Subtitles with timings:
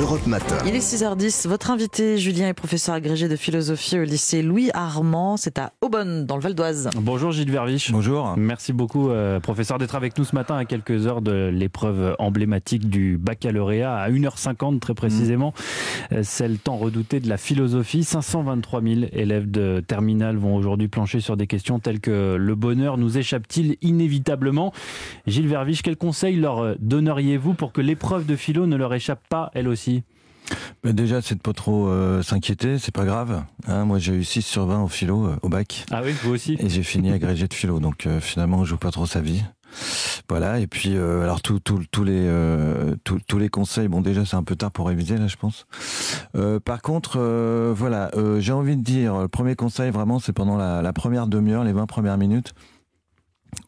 [0.00, 0.56] Europe Matin.
[0.64, 1.48] Il est 6h10.
[1.48, 5.36] Votre invité, Julien, est professeur agrégé de philosophie au lycée Louis Armand.
[5.36, 6.88] C'est à Aubonne, dans le Val d'Oise.
[6.96, 7.90] Bonjour Gilles Verviche.
[7.90, 8.34] Bonjour.
[8.36, 12.88] Merci beaucoup, euh, professeur, d'être avec nous ce matin à quelques heures de l'épreuve emblématique
[12.88, 15.52] du baccalauréat, à 1h50 très précisément.
[16.12, 18.04] Euh, celle tant redoutée de la philosophie.
[18.04, 22.98] 523 000 élèves de terminale vont aujourd'hui plancher sur des questions telles que le bonheur
[22.98, 24.72] nous échappe-t-il inévitablement?
[25.26, 29.50] Gilles Verviche, quel conseil leur donneriez-vous pour que l'épreuve de philo ne leur échappe pas,
[29.54, 29.87] elle aussi?
[30.82, 33.42] Ben déjà, c'est de pas trop euh, s'inquiéter, c'est pas grave.
[33.66, 33.84] Hein.
[33.84, 35.84] moi, j'ai eu 6 sur 20 au philo, euh, au bac.
[35.90, 38.76] Ah oui, vous aussi Et j'ai fini agrégé de philo, donc euh, finalement, on joue
[38.76, 39.42] pas trop sa vie.
[40.30, 41.60] Voilà, et puis alors tous
[42.02, 42.26] les
[43.04, 45.66] tous les conseils, bon déjà c'est un peu tard pour réviser là je pense.
[46.64, 47.18] par contre,
[47.76, 51.64] voilà, j'ai envie de dire, le premier conseil vraiment c'est pendant la, la première demi-heure,
[51.64, 52.54] les 20 premières minutes,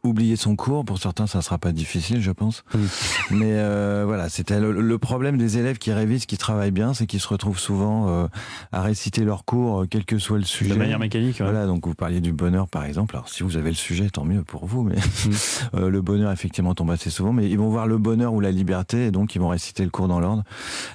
[0.02, 0.84] oublier son cours.
[0.84, 2.65] Pour certains, ça sera pas difficile, je pense.
[3.30, 7.21] Mais euh, voilà, c'était le, problème des élèves qui révisent, qui travaillent bien, c'est qu'ils
[7.21, 8.27] se retrouvent souvent euh,
[8.73, 10.74] à réciter leur cours, euh, quel que soit le sujet.
[10.74, 11.41] De manière mécanique.
[11.41, 13.16] Voilà, donc vous parliez du bonheur, par exemple.
[13.16, 14.82] Alors, si vous avez le sujet, tant mieux pour vous.
[14.82, 15.87] Mais mm.
[15.88, 17.32] le bonheur, effectivement, tombe assez souvent.
[17.32, 19.91] Mais ils vont voir le bonheur ou la liberté, et donc ils vont réciter le
[19.91, 20.45] cours dans l'ordre.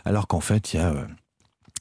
[0.06, 0.94] Alors qu'en fait, il y a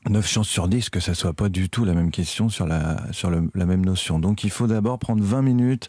[0.08, 3.00] 9 chances sur 10 que ça soit pas du tout la même question sur la
[3.12, 4.18] sur le, la même notion.
[4.18, 5.88] Donc il faut d'abord prendre 20 minutes,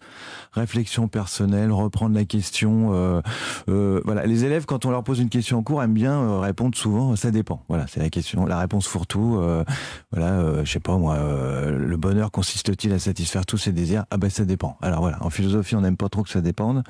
[0.54, 2.92] réflexion personnelle, reprendre la question.
[2.94, 3.22] Euh,
[3.68, 6.40] euh, voilà, les élèves quand on leur pose une question en cours aiment bien euh,
[6.40, 7.16] répondre souvent.
[7.16, 7.64] Ça dépend.
[7.68, 9.38] Voilà, c'est la question, la réponse fourre-tout.
[9.40, 9.64] Euh,
[10.12, 14.06] voilà, euh, je sais pas moi, le bonheur consiste-t-il à satisfaire tous ses désirs?
[14.12, 14.78] Ah ben ça dépend.
[14.82, 16.84] Alors voilà, en philosophie on n'aime pas trop que ça dépende,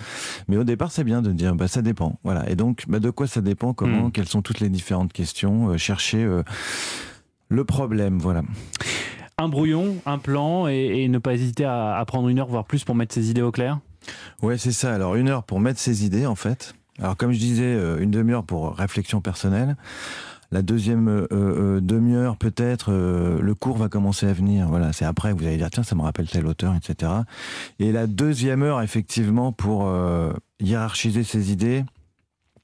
[0.47, 2.19] mais au départ c'est bien de dire bah ça dépend.
[2.23, 3.73] Voilà, et donc bah, de quoi ça dépend?
[3.73, 4.07] Comment?
[4.07, 4.11] Hmm.
[4.11, 5.77] Quelles sont toutes les différentes questions?
[5.77, 6.27] Chercher
[7.49, 8.41] le problème, voilà.
[9.37, 12.95] Un brouillon, un plan, et, ne pas hésiter à, prendre une heure, voire plus, pour
[12.95, 13.79] mettre ses idées au clair
[14.41, 14.93] Ouais, c'est ça.
[14.93, 16.73] Alors, une heure pour mettre ses idées, en fait.
[16.99, 19.75] Alors, comme je disais, euh, une demi-heure pour réflexion personnelle.
[20.51, 24.67] La deuxième euh, euh, demi-heure, peut-être, le cours va commencer à venir.
[24.67, 27.11] Voilà, c'est après que vous allez dire, tiens, ça me rappelle tel auteur, etc.
[27.79, 29.91] Et la deuxième heure, effectivement, pour
[30.59, 31.83] hiérarchiser ses idées,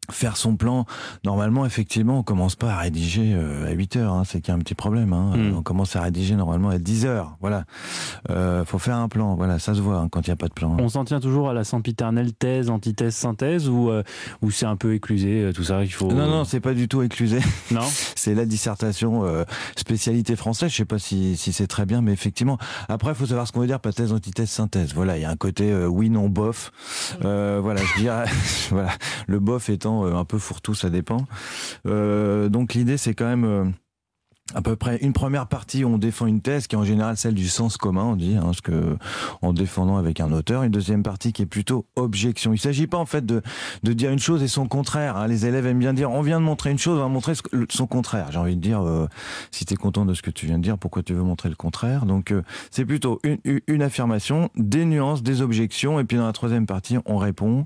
[0.09, 0.85] faire son plan.
[1.23, 4.13] Normalement, effectivement, on commence pas à rédiger euh, à 8 heures.
[4.13, 5.13] Hein, c'est qu'il y a un petit problème.
[5.13, 5.33] Hein.
[5.35, 5.57] Hmm.
[5.57, 7.37] On commence à rédiger normalement à 10 heures.
[7.39, 7.65] Voilà.
[8.29, 9.35] Euh, faut faire un plan.
[9.35, 10.75] Voilà, ça se voit hein, quand il n'y a pas de plan.
[10.79, 14.03] On s'en tient toujours à la sempiternelle thèse, antithèse, synthèse ou euh,
[14.41, 15.83] ou c'est un peu éclusé tout ça.
[15.83, 16.11] Il faut.
[16.11, 17.39] Non, non, c'est pas du tout éclusé.
[17.71, 17.81] Non.
[18.15, 19.23] c'est la dissertation
[19.77, 20.71] spécialité française.
[20.71, 22.57] Je sais pas si, si c'est très bien, mais effectivement.
[22.89, 24.93] Après, il faut savoir ce qu'on veut dire pas thèse, antithèse, synthèse.
[24.93, 26.71] Voilà, il y a un côté oui, non, bof.
[27.21, 28.25] voilà, je dirais.
[28.71, 28.91] voilà,
[29.27, 31.25] le bof étant euh, un peu fourre-tout, ça dépend.
[31.85, 33.65] Euh, donc l'idée, c'est quand même euh,
[34.53, 37.17] à peu près une première partie où on défend une thèse qui est en général
[37.17, 38.97] celle du sens commun, on dit, hein, ce que
[39.41, 40.63] en défendant avec un auteur.
[40.63, 42.53] Une deuxième partie qui est plutôt objection.
[42.53, 43.41] Il s'agit pas en fait de,
[43.83, 45.17] de dire une chose et son contraire.
[45.17, 45.27] Hein.
[45.27, 47.33] Les élèves aiment bien dire on vient de montrer une chose, on va montrer
[47.69, 48.31] son contraire.
[48.31, 49.07] J'ai envie de dire euh,
[49.51, 51.49] si tu es content de ce que tu viens de dire, pourquoi tu veux montrer
[51.49, 52.05] le contraire?
[52.05, 56.33] Donc euh, c'est plutôt une, une affirmation, des nuances, des objections, et puis dans la
[56.33, 57.65] troisième partie on répond.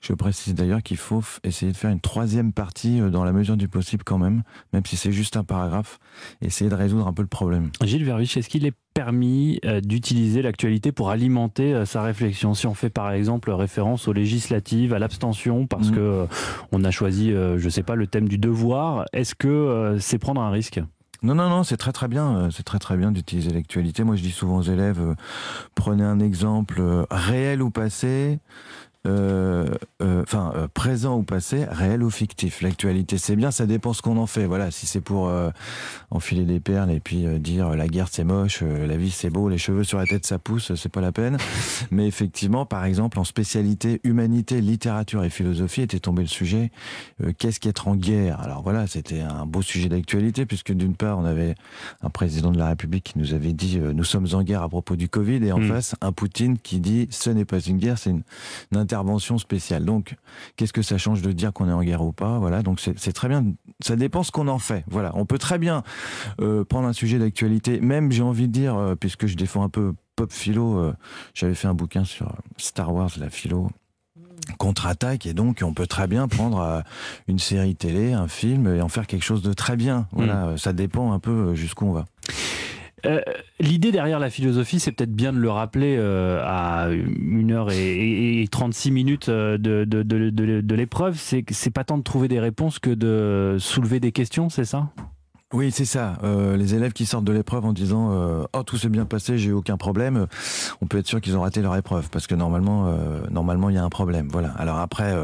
[0.00, 3.56] Je précise d'ailleurs qu'il faut essayer de faire une troisième partie euh, dans la mesure
[3.56, 5.98] du possible quand même, même si c'est juste un paragraphe
[6.40, 7.70] essayer de résoudre un peu le problème.
[7.82, 12.54] Gilles Vervich, est-ce qu'il est permis euh, d'utiliser l'actualité pour alimenter euh, sa réflexion?
[12.54, 15.94] Si on fait par exemple référence aux législatives, à l'abstention, parce mmh.
[15.94, 16.26] que euh,
[16.72, 20.50] on a choisi, je sais pas, le thème du devoir, est-ce que c'est prendre un
[20.50, 20.80] risque?
[21.22, 22.48] Non, non, non, c'est très très bien.
[22.50, 24.04] C'est très très bien d'utiliser l'actualité.
[24.04, 25.00] Moi, je dis souvent aux élèves,
[25.74, 28.40] prenez un exemple réel ou passé,
[29.06, 29.66] euh,
[30.00, 32.62] euh, enfin euh, présent ou passé, réel ou fictif.
[32.62, 34.46] L'actualité, c'est bien, ça dépend ce qu'on en fait.
[34.46, 35.30] Voilà, si c'est pour
[36.10, 39.58] enfiler des perles et puis dire la guerre c'est moche, la vie c'est beau, les
[39.58, 41.36] cheveux sur la tête ça pousse, c'est pas la peine.
[41.90, 46.70] Mais effectivement, par exemple, en spécialité humanité, littérature et philosophie était tombé le sujet
[47.38, 48.40] qu'est-ce qu'être en guerre?
[48.40, 51.54] Alors voilà, c'était un beau sujet d'actualité puisque d'une part on avait
[52.02, 54.96] un président de la République qui nous avait dit nous sommes en guerre à propos
[54.96, 55.68] du Covid et en hmm.
[55.68, 58.22] face un Poutine qui dit ce n'est pas une guerre, c'est une,
[58.72, 59.84] une intervention spéciale.
[59.84, 60.14] Donc,
[60.56, 62.38] qu'est-ce que ça change de dire qu'on est en guerre ou pas?
[62.38, 63.44] Voilà, donc c'est très bien.
[63.80, 64.84] Ça dépend ce qu'on en fait.
[64.88, 65.82] Voilà, on peut très bien
[66.40, 67.80] euh, prendre un sujet d'actualité.
[67.80, 70.94] Même, j'ai envie de dire, euh, puisque je défends un peu pop philo, euh,
[71.34, 73.68] j'avais fait un bouquin sur Star Wars, la philo
[74.58, 76.82] contre-attaque et donc on peut très bien prendre
[77.28, 80.06] une série télé, un film et en faire quelque chose de très bien.
[80.12, 80.58] Voilà, mm.
[80.58, 82.04] ça dépend un peu jusqu'où on va.
[83.06, 83.20] Euh,
[83.60, 88.90] l'idée derrière la philosophie, c'est peut-être bien de le rappeler euh, à 1h et, 36
[88.90, 94.00] minutes euh, de, de, l'épreuve, c'est pas tant de trouver des réponses que de soulever
[94.00, 94.90] des questions, c'est ça?
[95.52, 96.18] Oui, c'est ça.
[96.24, 99.38] Euh, les élèves qui sortent de l'épreuve en disant euh, oh tout s'est bien passé,
[99.38, 100.26] j'ai eu aucun problème,
[100.80, 103.76] on peut être sûr qu'ils ont raté leur épreuve parce que normalement, euh, normalement il
[103.76, 104.28] y a un problème.
[104.32, 104.48] Voilà.
[104.56, 105.14] Alors après,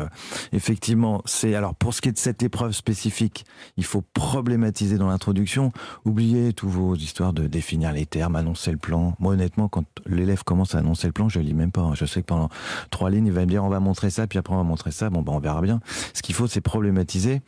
[0.52, 3.44] effectivement, c'est alors pour ce qui est de cette épreuve spécifique,
[3.76, 5.72] il faut problématiser dans l'introduction.
[6.04, 9.16] Oubliez tous vos histoires de définir les termes, annoncer le plan.
[9.18, 11.80] Moi, honnêtement, quand l'élève commence à annoncer le plan, je lis même pas.
[11.80, 11.94] Hein.
[11.94, 12.50] Je sais que pendant
[12.90, 14.92] trois lignes, il va me dire on va montrer ça, puis après on va montrer
[14.92, 15.10] ça.
[15.10, 15.80] Bon, ben on verra bien.
[16.14, 17.42] Ce qu'il faut, c'est problématiser.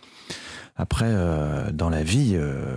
[0.76, 2.76] Après, euh, dans la vie, euh,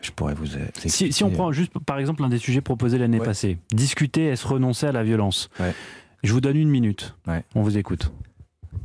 [0.00, 0.46] je pourrais vous.
[0.86, 4.46] Si, si, on prend juste, par exemple, un des sujets proposés l'année passée, discuter, est-ce
[4.46, 5.50] renoncer à la violence?
[5.60, 5.74] Ouais.
[6.22, 7.14] Je vous donne une minute.
[7.26, 7.44] Ouais.
[7.54, 8.10] On vous écoute.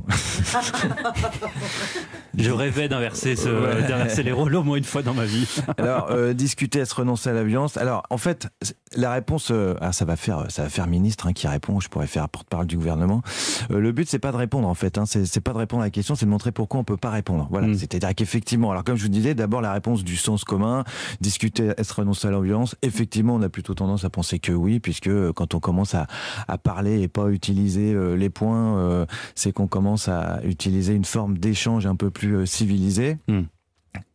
[2.36, 5.46] Je rêvais d'inverser ce, les rôles au moins une fois dans ma vie.
[5.76, 8.48] Alors, euh, discuter, est-ce renoncer à la violence Alors, en fait,
[8.96, 11.78] la réponse, euh, ah, ça va faire, ça va faire ministre hein, qui répond.
[11.80, 13.22] Je pourrais faire porte-parole du gouvernement.
[13.70, 14.96] Euh, le but, c'est pas de répondre en fait.
[14.96, 17.10] Hein, c'est pas de répondre à la question, c'est de montrer pourquoi on peut pas
[17.10, 17.48] répondre.
[17.50, 17.68] Voilà.
[17.68, 17.74] Mm.
[17.74, 20.84] C'est-à-dire qu'effectivement, alors comme je vous disais, d'abord la réponse du sens commun,
[21.20, 24.80] discuter, est-ce renoncer à la violence Effectivement, on a plutôt tendance à penser que oui,
[24.80, 26.06] puisque quand on commence à,
[26.48, 31.86] à parler et pas utiliser les points, c'est qu'on commence à utiliser une forme d'échange
[31.86, 33.18] un peu plus euh, civilisé.
[33.28, 33.42] Hmm.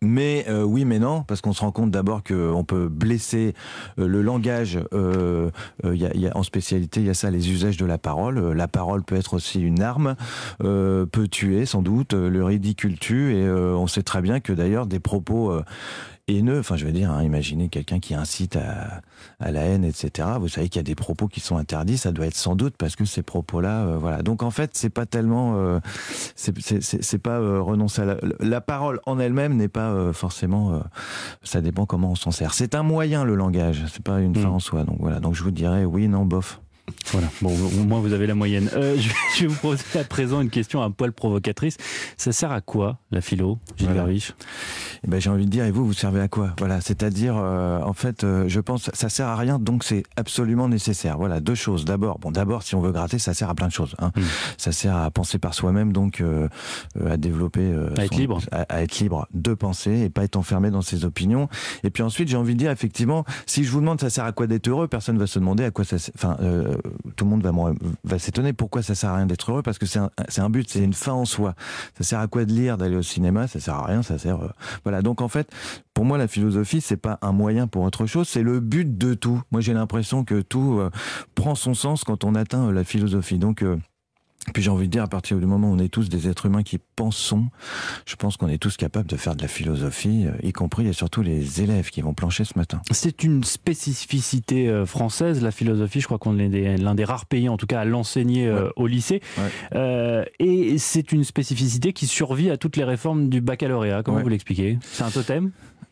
[0.02, 3.54] Mais euh, oui, mais non, parce qu'on se rend compte d'abord qu'on peut blesser
[4.00, 4.80] euh, le langage.
[4.94, 5.50] Euh,
[5.84, 8.54] y a, y a, en spécialité, il y a ça, les usages de la parole.
[8.54, 10.16] La parole peut être aussi une arme,
[10.60, 12.14] peut tuer sans doute.
[12.14, 15.54] Le ridicule tue, et on sait très bien que d'ailleurs des propos
[16.28, 16.60] haineux.
[16.60, 19.02] Enfin, je veux dire, hein, imaginez quelqu'un qui incite à,
[19.40, 20.28] à, la haine, etc.
[20.40, 21.98] Vous savez qu'il y a des propos qui sont interdits.
[21.98, 24.22] Ça doit être sans doute parce que ces propos-là, euh, voilà.
[24.22, 25.80] Donc en fait, c'est pas tellement, euh,
[26.36, 30.82] c'est pas euh, renoncer à la, la parole en elle-même n'est pas euh, forcément.
[31.44, 32.54] ça dépend comment on s'en sert.
[32.54, 33.84] C'est un moyen le langage.
[33.92, 34.54] C'est pas une fin mmh.
[34.54, 34.84] en soi.
[34.84, 35.20] Donc voilà.
[35.20, 36.60] Donc je vous dirais oui, non, bof.
[37.12, 38.70] Voilà, bon, au moins vous avez la moyenne.
[38.76, 41.78] Euh, je, vais vous poser à présent une question un poil provocatrice.
[42.18, 44.12] Ça sert à quoi la philo, Gilles voilà.
[44.12, 46.54] eh ben, J'ai envie de dire, et vous, vous servez à quoi?
[46.60, 50.68] Voilà, c'est-à-dire, euh, en fait, euh, je pense, ça sert à rien, donc c'est absolument
[50.68, 51.18] nécessaire.
[51.18, 51.86] Voilà, deux choses.
[51.86, 53.96] D'abord, bon, d'abord, si on veut gratter, ça sert à plein de choses.
[54.00, 54.12] Hein.
[54.16, 54.22] Mm.
[54.58, 56.50] Ça sert à penser par soi-même, donc euh,
[57.00, 60.24] euh, à développer, euh, à être libre, à, à, être libre de penser et pas
[60.24, 61.48] être enfermé dans ses opinions.
[61.84, 64.32] Et puis ensuite, j'ai envie de dire, effectivement, si je vous demande, ça sert à
[64.34, 64.88] quoi d'être heureux?
[64.88, 66.38] Personne va se demander à quoi ça, enfin
[67.16, 67.44] tout le monde
[68.04, 70.70] va, s'étonner pourquoi ça sert à rien d'être heureux parce que c'est un, un, but,
[70.70, 71.56] c'est une fin en soi.
[71.98, 73.48] Ça sert à quoi de lire, d'aller au cinéma?
[73.48, 74.42] Ça sert à rien, ça sert.
[74.42, 74.50] Euh,
[74.84, 75.02] voilà.
[75.02, 75.52] Donc en fait,
[75.98, 79.16] pour moi, la philosophie, c'est pas un moyen pour autre chose, c'est le but de
[79.16, 79.42] tout.
[79.50, 80.92] Moi, j'ai l'impression que tout euh,
[81.34, 83.40] prend son sens quand on atteint euh, la philosophie.
[83.40, 83.78] Donc euh,
[84.54, 86.46] puis j'ai envie de dire, à partir du moment où on est tous des êtres
[86.46, 87.48] humains qui pensons,
[88.06, 90.94] je pense qu'on est tous capables de faire de la philosophie, euh, y compris et
[90.94, 92.82] surtout les élèves qui vont plancher ce matin.
[92.92, 96.02] C'est une spécificité euh, française, la philosophie.
[96.02, 98.72] Je crois qu'on est l'un des rares pays, en tout cas, à l'enseigner euh, ouais.
[98.76, 99.22] au lycée.
[99.38, 99.44] Ouais.
[99.76, 104.04] Euh, et c'est une spécificité qui survit à toutes les réformes du baccalauréat.
[104.04, 104.24] Comment ouais.
[104.24, 104.80] vous l'expliquez?
[104.82, 105.52] C'est un totem?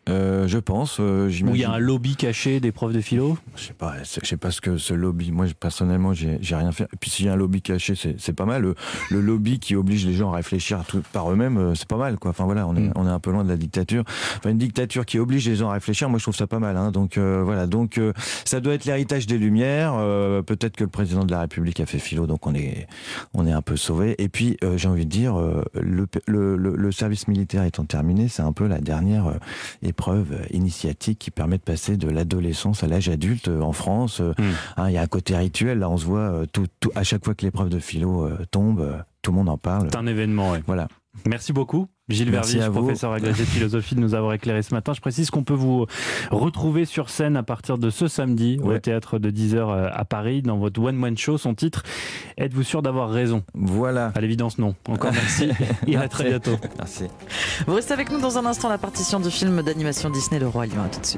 [0.09, 0.97] Euh, je pense.
[0.99, 3.95] Euh, Où il y a un lobby caché des profs de philo Je sais pas.
[4.03, 5.31] Je sais pas ce que ce lobby.
[5.31, 6.83] Moi, personnellement, j'ai rien fait.
[6.85, 8.61] Et puis s'il y a un lobby caché, c'est pas mal.
[8.61, 8.75] Le,
[9.11, 12.17] le, lobby qui oblige les gens à réfléchir tout, par eux-mêmes, euh, c'est pas mal,
[12.17, 12.31] quoi.
[12.31, 12.93] Enfin voilà, on est mm.
[12.95, 14.03] on est un peu loin de la dictature.
[14.37, 16.77] Enfin une dictature qui oblige les gens à réfléchir, moi je trouve ça pas mal.
[16.77, 16.91] Hein.
[16.91, 17.67] Donc euh, voilà.
[17.67, 18.13] Donc euh,
[18.45, 19.93] ça doit être l'héritage des Lumières.
[19.95, 22.87] Euh, peut-être que le président de la République a fait philo, donc on est
[23.33, 24.15] on est un peu sauvé.
[24.19, 25.37] Et puis j'ai envie de dire,
[25.73, 29.33] le, le, le, service militaire étant terminé, c'est un peu la dernière
[29.95, 34.19] épreuve initiatique qui permet de passer de l'adolescence à l'âge adulte euh, en France.
[34.19, 34.43] Mmh.
[34.75, 37.03] Hein, il y a un côté rituel, là on se voit euh, tout, tout, à
[37.03, 39.87] chaque fois que l'épreuve de philo euh, tombe, tout le monde en parle.
[39.89, 40.63] C'est un événement, ouais.
[40.67, 40.89] Voilà.
[41.25, 41.87] Merci beaucoup.
[42.09, 44.93] Gilles Vervich, professeur agrégé de philosophie, de nous avoir éclairé ce matin.
[44.93, 45.85] Je précise qu'on peut vous
[46.31, 48.75] retrouver sur scène à partir de ce samedi ouais.
[48.75, 51.37] au théâtre de 10h à Paris dans votre One Man Show.
[51.37, 51.83] Son titre,
[52.37, 53.43] Êtes-vous sûr d'avoir raison?
[53.53, 54.11] Voilà.
[54.13, 54.75] À l'évidence, non.
[54.89, 55.49] Encore merci
[55.87, 56.57] et à très bientôt.
[56.77, 57.05] Merci.
[57.65, 60.65] Vous restez avec nous dans un instant la partition du film d'animation Disney Le Roi
[60.65, 60.83] Lion.
[60.85, 61.13] À tout de suite.